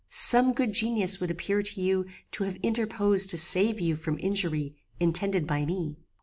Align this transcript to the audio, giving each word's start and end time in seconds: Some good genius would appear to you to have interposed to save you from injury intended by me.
Some 0.09 0.53
good 0.53 0.71
genius 0.73 1.19
would 1.19 1.29
appear 1.29 1.61
to 1.61 1.79
you 1.79 2.07
to 2.31 2.43
have 2.45 2.55
interposed 2.63 3.29
to 3.29 3.37
save 3.37 3.79
you 3.79 3.95
from 3.95 4.17
injury 4.19 4.73
intended 4.99 5.45
by 5.45 5.63
me. 5.63 5.99